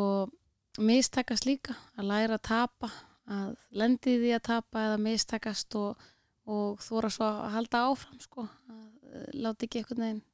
[0.77, 2.91] mistakast líka að læra að tapa
[3.27, 6.07] að lendi því að tapa eða mistakast og,
[6.47, 10.25] og þóra svo að halda áfram sko að láta ekki einhvern veginn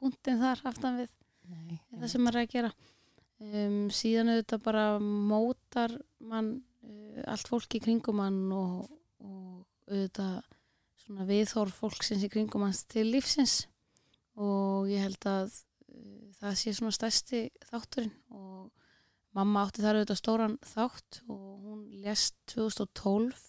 [0.00, 1.10] punktin þar aftan við
[1.50, 2.70] Nei, það sem maður er að gera.
[3.40, 5.94] Um, síðan auðvitað bara mótar
[6.30, 6.50] mann
[6.84, 8.84] uh, allt fólk í kringum mann og
[9.90, 13.64] auðvitað viðhorf fólksins í kringum hans til lífsins.
[14.40, 18.70] Og ég held að uh, það sé svona stærsti þátturinn og
[19.36, 23.40] mamma átti þar auðvitað stóran þátt og hún lest 2012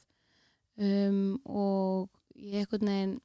[0.77, 3.15] um, og ég einhvern veginn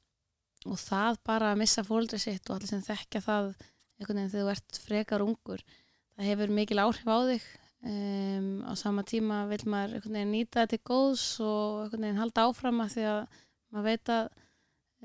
[0.67, 3.51] og það bara að missa fóldri sitt og allir sem þekkja það
[3.97, 7.47] einhvern veginn þegar þú ert frekar ungur það hefur mikil áhrif á þig
[7.85, 13.07] um, á sama tíma vil maður nýta þetta til góðs og halda áfram að því
[13.11, 13.21] að
[13.71, 14.25] maður veit að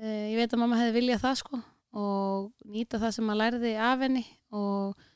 [0.01, 3.73] uh, ég veit að mamma hefði viljað það sko og nýta það sem maður lærði
[3.77, 5.09] af henni og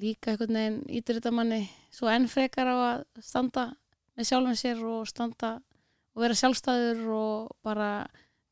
[0.00, 3.70] líka ítur þetta manni svo enn frekar á að standa
[4.16, 5.56] með sjálfum sér og standa
[6.14, 7.90] og vera sjálfstæður og bara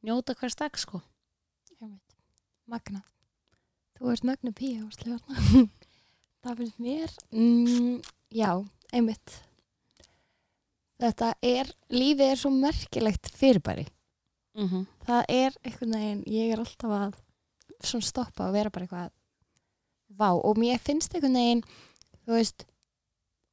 [0.07, 1.01] njóta hvers dag sko.
[2.69, 3.03] Magna.
[3.99, 4.85] Þú ert mögnu píja
[6.45, 7.15] það finnst mér.
[7.33, 7.99] Mm,
[8.35, 8.51] já,
[8.93, 9.37] einmitt.
[10.99, 13.87] Þetta er, lífið er svo merkilegt fyrirbæri.
[14.55, 14.87] mm -hmm.
[15.07, 19.11] Það er einhvern veginn, ég er alltaf að stoppa og vera bara eitthvað
[20.19, 21.63] vá og mér finnst einhvern veginn,
[22.27, 22.67] þú veist,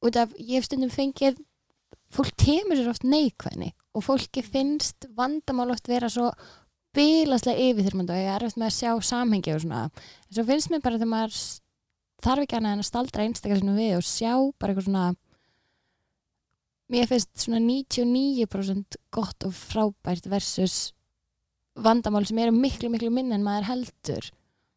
[0.02, 1.38] út af, ég hef stundum fengið,
[2.10, 6.30] fólk temur sér oft neikvæðni og fólki finnst vandamál oft vera svo
[6.96, 10.72] bílaslega yfirþyrmandi og ég er eftir með að sjá samhengi og svona en svo finnst
[10.72, 11.40] mér bara þegar maður
[12.24, 15.06] þarf ekki annað en að staldra einstakar sinni við og sjá bara eitthvað svona
[16.92, 20.92] mér finnst svona 99% gott og frábært versus
[21.76, 24.30] vandamál sem eru miklu miklu minna en maður heldur.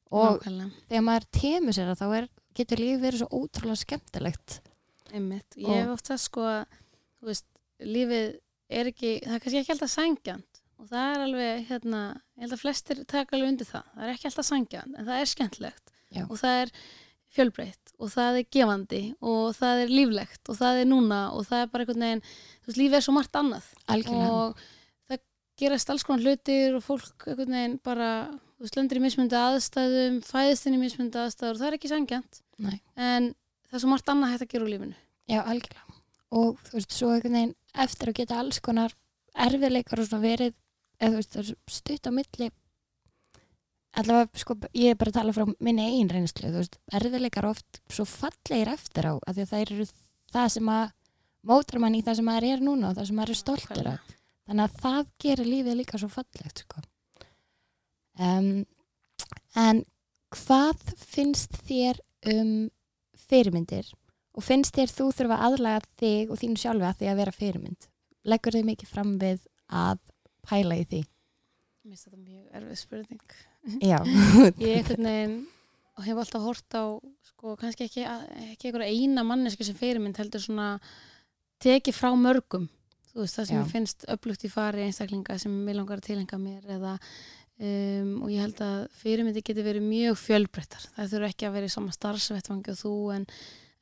[0.09, 0.69] Og Nákvæmlega.
[0.89, 4.59] þegar maður temur sér það þá er getur lífið verið svo ótrúlega skemmtilegt.
[5.13, 6.79] Einmitt, ég hef oft sko að
[7.19, 7.45] þú veist,
[7.79, 8.25] lífið
[8.69, 12.01] er ekki það er kannski ekki alltaf sangjant og það er alveg, hérna,
[12.37, 15.21] ég held að flestir taka alveg undir það, það er ekki alltaf sangjant en það
[15.21, 15.95] er skemmtilegt.
[16.09, 16.23] Já.
[16.25, 16.71] og það er
[17.35, 21.63] fjölbreytt og það er gefandi og það er líflegt og það er núna og það
[21.63, 23.67] er bara einhvern veginn þú veist, lífið er svo margt annað.
[23.93, 25.21] Algjörlega, og það
[25.61, 30.21] gerast alls konar hlutir og fólk einhvern veginn bara þú veist, lendir í mismundi aðstæðum
[30.25, 32.79] fæðist inn í mismundi aðstæður og það er ekki sangjant Nei.
[32.95, 33.33] en
[33.69, 34.97] það er svo margt annað hægt að gera úr lífinu.
[35.29, 35.99] Já, algjörlega.
[36.39, 38.95] Og þú veist, svo einhvern veginn eftir að geta alls konar
[39.39, 40.55] erfiðleikar og svona verið
[40.99, 42.49] eða þú veist, stutt á milli
[44.01, 47.81] allavega, sko, ég er bara að tala frá minni eigin reynslu, þú veist, erfiðleikar oft
[47.91, 49.87] svo fallegir eftir á, af því að það eru
[50.33, 50.87] það sem að
[51.49, 54.09] mótra mann í það sem maður er núna og það sem maður er stoltur af.
[54.49, 56.83] Þannig að það gerir lífið líka svo fallegt sko.
[58.19, 58.65] um,
[59.55, 59.83] en
[60.35, 62.01] hvað finnst þér
[62.33, 62.53] um
[63.29, 63.91] fyrirmyndir?
[64.37, 67.35] Og finnst þér þú þurfa að aðlaga þig og þínu sjálfi að því að vera
[67.35, 67.87] fyrirmynd?
[68.29, 70.01] Leggur þið mikið fram við að
[70.47, 71.01] pæla í því?
[71.83, 73.39] Mér finnst þetta mjög erfið spurning
[73.83, 73.99] já,
[74.63, 75.37] ég einhvern veginn
[75.99, 76.83] og hef alltaf hort á
[77.27, 78.05] sko, kannski ekki,
[78.53, 80.69] ekki einhverja eina manneski sem fyrirmynd heldur svona
[81.63, 82.69] tekið frá mörgum.
[83.09, 83.59] Þú veist það sem Já.
[83.63, 86.93] mér finnst upplugt í fari einstaklinga sem mér langar að tilhenga mér eða
[87.59, 90.85] um, og ég held að fyrirmyndi geti verið mjög fjölbreyttar.
[90.95, 93.25] Það þurfa ekki að vera í sama starfsvettfangi og þú en,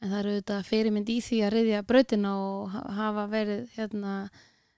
[0.01, 4.15] en það eru auðvitað fyrirmynd í því að reyðja brautina og ha- hafa verið hérna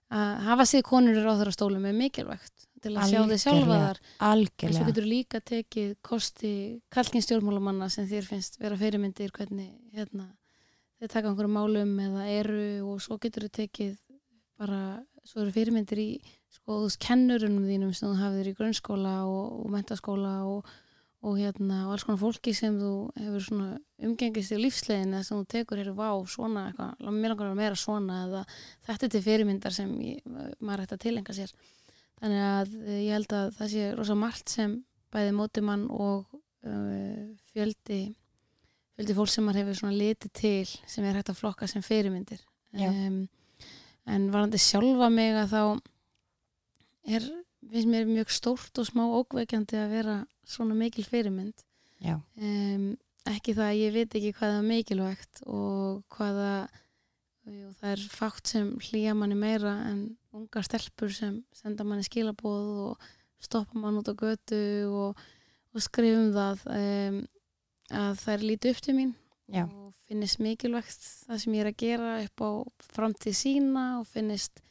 [0.09, 3.85] að hafa sig konur í ráðurastólum er mikilvægt til að sjá þið sjálfa Algjörlega.
[3.85, 6.51] þar En svo algjörlega getur líka tekið kosti
[6.93, 10.27] kalkin stjórnmálamanna sem þér finnst vera fyrirmyndir hvernig hérna,
[10.99, 13.95] þeir taka einhverju málum eða eru og svo getur þið tekið
[14.59, 14.81] bara,
[15.23, 16.09] svo eru fyrirmyndir í
[16.49, 20.71] sko, þú veist, kennurunum þínum sem þú hafðir í grunnskóla og, og mentaskóla og,
[21.23, 23.69] og hérna og alls konar fólki sem þú hefur svona
[24.07, 27.59] umgengist í lífslegin eða sem þú tekur hér vá svona eitthvað, mér langar að vera
[27.61, 28.43] meira svona eða
[28.87, 30.23] þetta er til fyrirmyndar sem ég,
[30.59, 31.53] maður ætti að tilenga sér
[32.19, 34.77] þannig að eh, ég held að það sé rosa margt sem
[35.13, 36.27] bæði mótimann og
[36.67, 38.01] uh, fjöldi
[38.99, 42.41] fjöldi fólk sem maður hefur svona litið til sem er hægt að flokka sem fyrirmyndir.
[42.75, 43.21] Um,
[44.09, 45.61] en varandi sjálfa mig að þá
[47.15, 47.27] er,
[47.71, 51.63] finnst mér mjög stórt og smá ókveikjandi að vera svona mikil fyrirmynd.
[52.35, 52.91] Um,
[53.29, 56.51] ekki það að ég veit ekki hvað það er mikilvægt og hvaða
[57.47, 60.03] jú, það er fátt sem hlýja manni meira en
[60.35, 63.09] ungar stelpur sem senda manni skilabóð og
[63.43, 65.19] stoppa mann út á götu og,
[65.73, 67.19] og skrifum það um,
[67.89, 69.13] að það er lítið upp til mín
[69.49, 72.49] já, og finnist mikilvægt það sem ég er að gera upp á
[72.95, 74.61] framtíð sína og finnist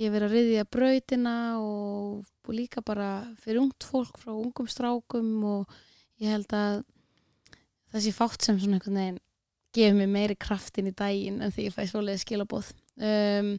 [0.00, 3.10] ég verið að riðja brautina og, og líka bara
[3.42, 5.78] fyrir ungt fólk frá ungum strákum og
[6.22, 6.82] ég held að
[7.92, 9.22] það sé fátt sem svona einhvern veginn
[9.76, 13.54] gefur mér meiri kraftin í daginn en því ég fæ svoleiði skilabóð um,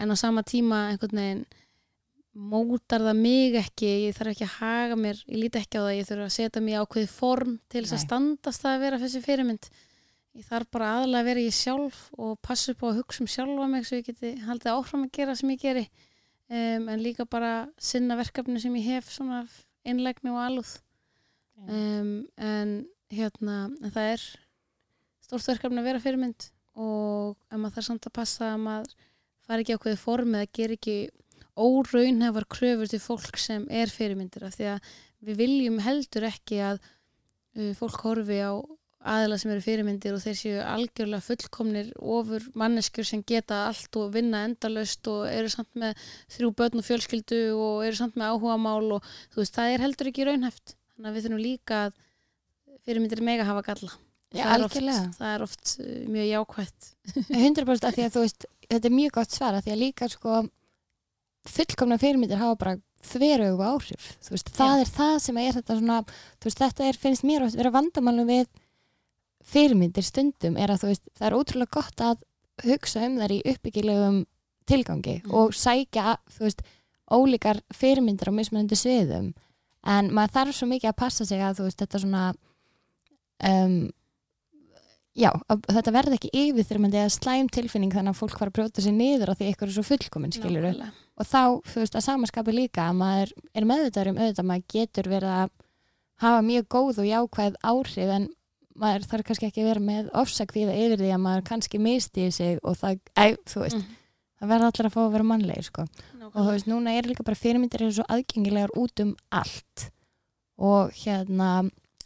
[0.00, 1.48] en á sama tíma einhvern veginn
[2.32, 5.96] mótar það mig ekki ég þarf ekki að haga mér, ég líti ekki á það
[5.96, 9.00] ég þurf að setja mig í ákveðið form til þess að standast það að vera
[9.02, 9.70] þessi fyrirmynd.
[10.38, 13.30] Ég þarf bara aðalega að vera ég sjálf og passa upp á að hugsa um
[13.30, 15.82] sjálfa mig svo ég geti haldið áfram að gera sem ég geri.
[16.50, 20.76] Um, en líka bara sinna verkefni sem ég hef svona af einlægni og alúð.
[21.66, 22.76] Um, en
[23.10, 24.28] hérna en það er
[25.30, 28.94] stórt verkefni að vera fyrirmynd og ef maður þarf samt að passa að maður
[29.46, 30.96] fari ekki ákveðið form eða ger ekki
[31.60, 34.90] óraunhefar kröfur til fólk sem er fyrirmyndir af því að
[35.28, 38.54] við viljum heldur ekki að uh, fólk horfi á
[39.10, 44.12] aðila sem eru fyrirmyndir og þeir séu algjörlega fullkomnir ofur manneskjur sem geta allt og
[44.16, 45.96] vinna endalaust og eru samt með
[46.34, 49.86] þrjú börn og fjölskyldu og eru samt með áhuga mál og þú veist, það er
[49.86, 50.76] heldur ekki raunhæft.
[50.92, 51.98] Þannig að við þurfum líka að
[52.84, 53.96] fyrirmyndir mega hafa galla
[54.30, 54.76] Já, það er oft,
[55.18, 56.88] það er oft uh, mjög jákvætt
[57.48, 60.08] 100% af því að þú veist þetta er mjög gott svar af því að líka
[60.12, 60.36] sko
[61.50, 62.76] fullkomna fyrirmyndir hafa bara
[63.10, 64.80] þverjögu áhrif veist, það Já.
[64.84, 65.98] er það sem er þetta svona
[66.44, 68.46] veist, þetta er, finnst mér oft vera vandamálum við
[69.50, 72.20] fyrirmyndir stundum er að veist, það er ótrúlega gott að
[72.68, 74.18] hugsa um þær í uppbyggilegum
[74.68, 75.32] tilgangi Mhm.
[75.34, 76.18] og sækja
[77.10, 79.32] ólíkar fyrirmyndir á mismunandi sviðum
[79.88, 82.26] en maður þarf svo mikið að passa sig að þetta svona
[83.48, 83.90] um,
[85.16, 85.30] já,
[85.68, 89.32] þetta verði ekki yfirþyrmandi eða slæm tilfinning þannig að fólk fara að brjóta sig niður
[89.32, 90.90] á því eitthvað er svo fullkomin skilur Nákvæmlega.
[91.18, 94.66] og þá, þú veist, að samaskapi líka að maður er meðvitaður um auðvitað að maður
[94.74, 95.50] getur verið að
[96.20, 98.28] hafa mjög góð og jákvæð áhrif en
[98.80, 102.58] maður þarf kannski ekki að vera með ofsakvíða yfir því að maður kannski misti sig
[102.62, 103.96] og það, æ, þú veist, Mhm.
[104.40, 105.82] það verða allir að fá að vera mannlegir sko.
[106.30, 107.82] og þú veist, núna er líka bara fyrirmyndir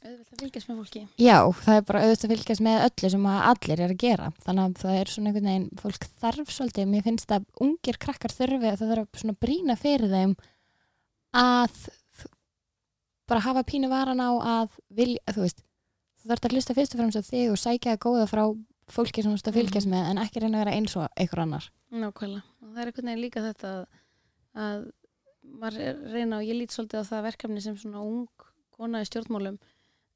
[0.05, 3.27] auðvitað að fylgjast með fólki Já, það er bara auðvitað að fylgjast með öllu sem
[3.35, 4.27] allir er að gera.
[4.45, 8.35] Þannig að það er svona einhvern veginn, fólk þarf svolítið, mér finnst að ungir krakkar
[8.35, 10.35] þurfi að það þarf svona brína fyrir þeim
[11.35, 11.79] að
[13.29, 15.63] bara hafa pínu varan á að vilja, þú veist,
[16.21, 18.45] þú þarf að hlusta fyrst og fremst á þig og sækja það góða frá
[18.93, 19.95] fólki sem þú veist að fylgjast Mhm.
[19.95, 21.71] með en ekki reyna að vera eins og einhver annar.
[21.91, 22.43] Nákvæmlega.
[22.61, 23.87] Og það er einhvern veginn líka þetta að,
[24.55, 24.93] að
[25.45, 28.29] maður reyna og ég lít svolítið á það verkefni sem svona ung
[28.77, 29.59] kona í stjórnmálum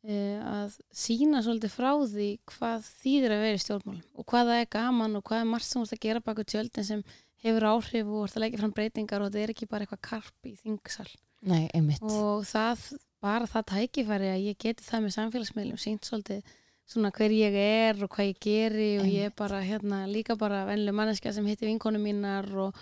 [0.07, 4.69] að sína svolítið frá því hvað þýðir að vera í stjórnmálum og hvað það er
[4.71, 7.03] gaman og hvað er margt sem þú ert að gera baku tjöldin sem
[7.43, 10.49] hefur áhrif og ert að leggja fram breytingar og þetta er ekki bara eitthvað karp
[10.49, 11.09] í þingsal
[11.49, 12.03] Nei, einmitt.
[12.03, 12.87] og það,
[13.23, 16.57] bara það tækifæri að ég geti það með samfélagsmiðlum sínt svolítið
[16.89, 20.65] svona hver ég er og hvað ég geri og ég er bara hérna líka bara
[20.71, 22.79] vennileg manneska sem hitti vinkonu mínar og,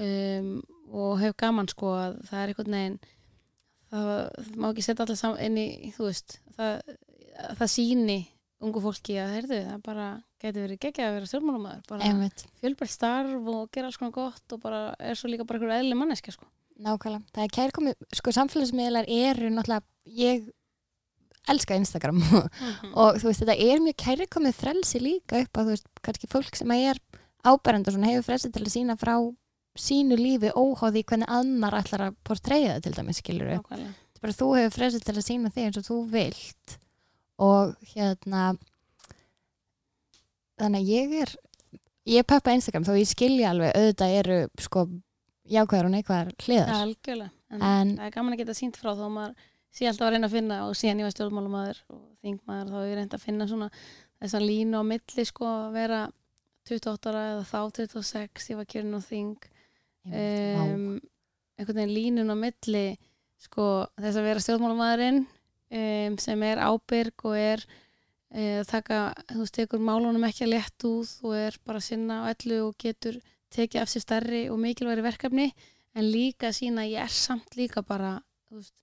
[0.00, 0.54] um,
[0.90, 3.00] og hef gaman sko að það er einhvern veginn
[3.90, 6.96] það, það má ekki setja alltaf inn í þú veist það,
[7.60, 8.20] það síni
[8.60, 10.06] ungu fólki að heyrðu það bara
[10.40, 14.62] geti verið geggjað að vera stjórnmálumæður bara fjölbært starf og gera alls konar gott og
[14.62, 16.48] bara er svo líka bara einhver eðli manneska sko.
[16.80, 17.26] Nákvæmlega.
[17.36, 19.84] Það er kærkomið, sko samfélagsmiðlar eru náttúrulega,
[20.16, 20.46] ég
[21.50, 22.22] elska Instagram.
[23.00, 26.56] Og þú veist, þetta er mjög kærkomið frelsi líka upp að þú veist, kannski fólk
[26.56, 27.00] sem er
[27.44, 29.14] áberend og svona hefur frelsi til að sína frá
[29.80, 33.52] sínu lífi óháði hvernig annar ætlar að portreyja það til dæmis, skilur.
[33.56, 33.92] Nákvæmlega.
[34.20, 36.74] Bara þú hefur frelsi til að sína þig eins og þú vilt
[37.40, 38.42] og hérna
[40.60, 41.32] þannig að ég er
[42.10, 44.84] ég peppa Instagram þó ég skilja alveg auðvitað eru sko
[45.50, 47.32] jákvæðar og neikvæðar hliðar Algjörlega.
[47.50, 50.14] En, en það er gaman að geta sínt frá þó að maður sé alltaf að
[50.14, 53.24] reyna að finna og síðan ég var stjórnmálumæður og þingmaður þá hef ég reynd að
[53.24, 53.70] finna svona
[54.20, 56.00] þessa línu á milli sko að vera
[56.70, 59.48] 28 ára eða þá 26 ég var kjörin á þing
[60.08, 61.00] um,
[61.60, 62.86] einhvern veginn línun á milli
[63.40, 63.66] sko
[64.00, 69.84] þess að vera stjórnmálumæðurinn um, sem er ábyrg og er uh, taka, þú veist, tekur
[69.84, 73.82] málunum ekki að létt út og er bara að sinna á ellu og getur tekið
[73.82, 75.50] af sér stærri og mikilværi verkefni
[75.96, 78.74] en líka sína að ég er samt líka bara þú veist,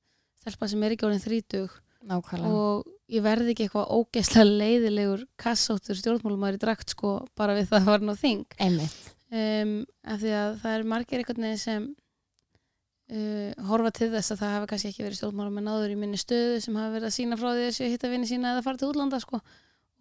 [0.41, 1.75] stelpa sem er ekki orðin þrítug
[2.07, 2.55] nákvæmlega.
[2.55, 7.79] Og ég verði ekki eitthvað ógeðslega leiðilegur kassóttur stjórnmálumæður í drakt sko bara við það
[7.81, 8.57] að var nú þing.
[8.59, 9.73] Einmitt um,
[10.07, 11.87] af því að það er margir einhvern veginn sem
[13.11, 16.21] uh, horfa til þess að það hafa kannski ekki verið stjórnmálum en áður í minni
[16.21, 18.91] stöðu sem hafa verið að sína frá því að hitta vinni sína eða fara til
[18.91, 19.41] útlanda sko.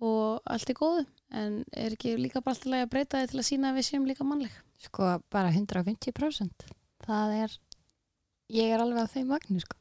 [0.06, 3.48] Og allt er góðu en er ekki líka bara alltaf að breyta því til að
[3.48, 4.52] sína að við séum líka mannleg?
[4.84, 6.66] Sko bara 150%
[7.06, 7.56] það er
[8.52, 9.78] ég er alveg á þeim vagnir sko.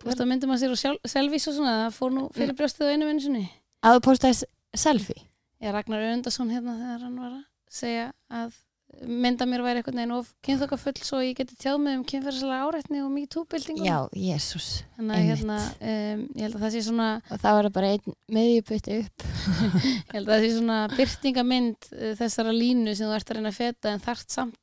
[0.00, 2.56] Þú veist að myndum að sér og sjálf, selvís og svona það fór nú fyrir
[2.58, 3.44] brjóstið á einu vinnu sinni.
[3.86, 5.22] Að þú postaði selfie?
[5.64, 8.58] Ég Ragnar Öndarsson hérna þegar hann var að segja að
[9.04, 13.02] mynda mér væri eitthvað neginn of kynþokkafull svo ég geti tjáð mig um kynferðslega áreitni
[13.04, 15.28] og MeToo-byltingum já, jésús að einmitt.
[15.30, 19.26] hérna, um, ég held að það sé svona og það var bara einn miðjubutti upp.
[20.06, 23.52] Ég held að það sé svona byrtingamynd uh, þessara línu sem þú ert að reyna
[23.52, 24.58] að feta en þarft samt,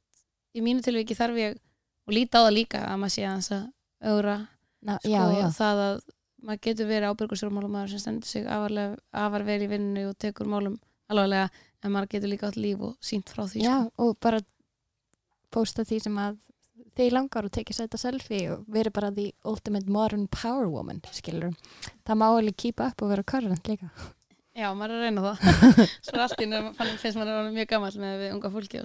[0.53, 1.61] í mínu tilviki þarf ég
[2.07, 3.67] og líta á það líka að maður sé að þess að
[4.13, 4.37] augra
[4.99, 6.01] sko, já, það að
[6.43, 10.75] maður getur verið ábyrgursjórnmálumæður sem stendur sig afar vel í vinnu og tekur málum
[11.11, 11.47] alvarlega
[11.83, 14.07] en maður getur líka átt líf og sínt frá því já sko.
[14.07, 14.41] og bara
[15.53, 16.41] posta því sem að
[16.97, 21.53] þið langar og tekið sæta selfie og verið bara the ultimate modern power woman skilur
[22.05, 23.89] það má alveg keep up og vera current líka.
[24.53, 25.63] Já, maður er að reyna það.
[26.05, 28.83] Svo er allt í nefnum finnst maður að vera mjög gammal með við unga fólki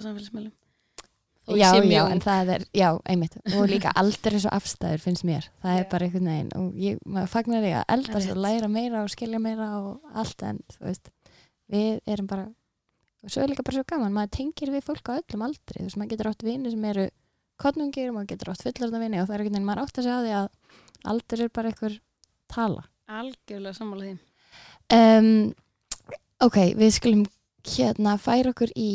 [1.49, 3.35] Þó ég já, já, en það er, já, einmitt.
[3.57, 5.47] Og líka aldrei svo afstæður finnst mér.
[5.63, 5.87] Það er Já.
[5.89, 9.39] bara einhvern veginn og ég, maður fagnar því að eldast og læra meira og skilja
[9.41, 11.09] meira og allt en þú veist,
[11.73, 12.45] við erum bara
[13.23, 15.87] og svo er líka bara svo gaman, maður tengir við fólk á öllum aldri, þú
[15.87, 17.07] veist, maður getur átt vini sem eru
[17.59, 20.21] kottnungir, maður getur átt fullorða vini og það er einhvern veginn, maður átt að segja
[20.23, 20.47] því að
[21.13, 21.99] aldur er bara einhver
[22.49, 22.85] tala
[23.19, 24.15] Algjörlega sammála því
[24.95, 25.29] um,
[26.45, 27.25] ok, við skulum
[27.69, 28.91] hérna færa okkur í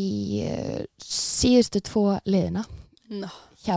[0.49, 2.65] uh, síðustu tvo liðina
[3.13, 3.31] no.
[3.65, 3.77] hjá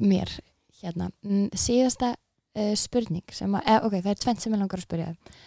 [0.00, 0.32] mér
[0.80, 1.10] hérna.
[1.56, 5.08] Síðasta uh, spurning sem að, eh, ok, það er tvent sem ég langar að spyrja
[5.10, 5.40] þér.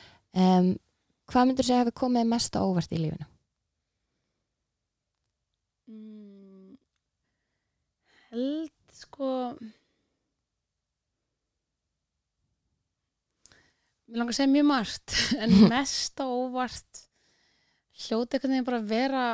[0.46, 0.74] um,
[1.32, 3.30] hvað myndur segja hafi komið mest á óvart í lífinu?
[5.88, 6.78] Mm,
[8.34, 9.30] Held sko
[14.14, 17.04] Mér langar að segja mjög margt en mest á óvart
[18.04, 19.26] hljóti einhvern veginn bara að vera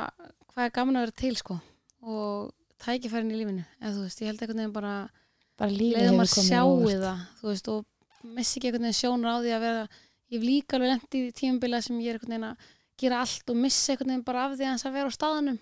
[0.50, 1.56] hvað er gaman að vera til sko
[2.00, 4.94] og tækifærin í lífinu eða þú veist, ég held einhvern veginn bara
[5.60, 9.54] bara leiðum að sjáu það þú veist, og missi ekki einhvern veginn sjónur á því
[9.56, 9.82] að vera
[10.30, 12.68] ég hef líka alveg lent í tímabila sem ég er einhvern veginn að
[13.00, 15.60] gera allt og missi einhvern veginn bara af því að vera á staðanum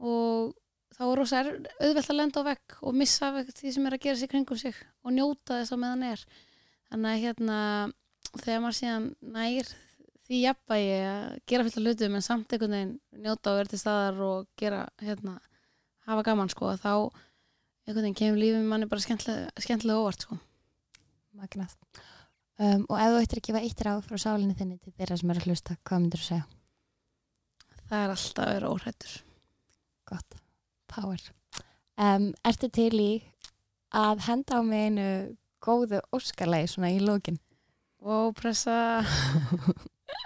[0.00, 0.56] og
[0.96, 4.20] þá er rosa auðvelt að lenda á vegg og missa því sem er að gera
[4.20, 6.24] sig kringum sig og njóta þess að meðan er
[6.90, 7.60] þannig að hérna
[8.40, 9.70] þegar maður síðan nær
[10.30, 13.80] því jafnvægi að gera fullt af hlutum en samt einhvern veginn njóta og vera til
[13.80, 15.34] staðar og gera, hérna,
[16.06, 16.92] hafa gaman sko, þá
[17.88, 20.38] einhvern veginn kemur lífið manni bara skemmtilega, skemmtilega óvart sko.
[21.40, 21.74] Magnað.
[22.60, 25.32] Um, og ef þú ættir að gefa eitt ráð frá sálinni þinni til þeirra sem
[25.32, 26.46] er að hlusta, hvað myndir þú segja?
[27.90, 29.18] Það er alltaf að vera óhrættur.
[30.10, 30.40] Gott.
[30.90, 31.20] Power.
[32.00, 33.12] Um, ertu til í
[33.94, 35.08] að henda á mig einu
[35.62, 37.40] góðu óskarlegi svona í lókin?
[38.00, 38.76] Og pressa...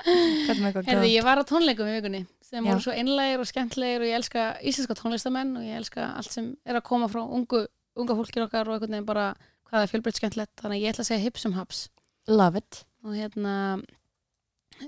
[0.05, 2.71] Er Herði, ég var á tónleikum í vikunni sem Já.
[2.71, 6.51] voru svo einlægir og skemmtlegir og ég elska íslenska tónlistamenn og ég elska allt sem
[6.65, 7.65] er að koma frá ungu,
[7.97, 9.27] unga fólkir okkar og einhvern veginn bara
[9.69, 11.87] hvað er fjölbreytt skemmtlegt þannig að ég ætla að segja hipsum haps
[12.29, 12.83] Love it.
[13.05, 13.55] og hérna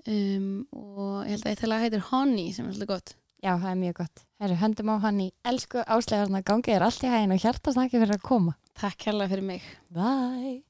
[0.04, 3.16] um, og ég held að eitt lag heitir Honey sem er alltaf gott
[3.46, 4.22] Já, það er mjög gott.
[4.42, 8.00] Herru, höndum á hann í elsku áslegarna gangið er allt í hægin og hjartast ekki
[8.02, 8.56] fyrir að koma.
[8.74, 9.62] Takk kærlega fyrir mig
[9.94, 10.64] Bye.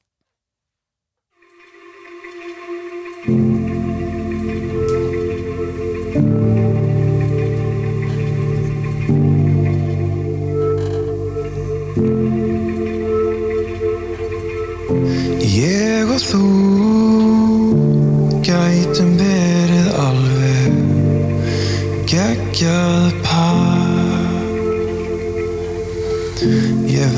[15.57, 16.86] Ég og þú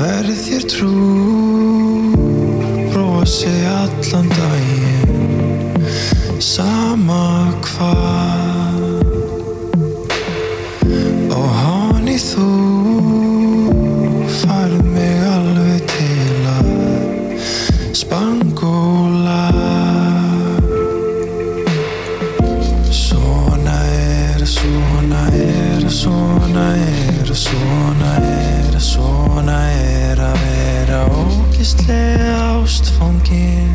[0.00, 0.90] verð þér trú
[2.92, 4.59] brosi allan daginn
[31.60, 33.69] is de van keer.